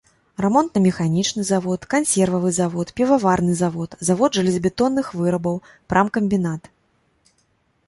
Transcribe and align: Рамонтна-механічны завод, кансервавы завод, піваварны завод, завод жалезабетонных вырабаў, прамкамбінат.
Рамонтна-механічны 0.43 1.43
завод, 1.49 1.81
кансервавы 1.93 2.49
завод, 2.59 2.87
піваварны 3.01 3.53
завод, 3.61 3.91
завод 4.11 4.29
жалезабетонных 4.41 5.13
вырабаў, 5.21 5.63
прамкамбінат. 5.95 6.61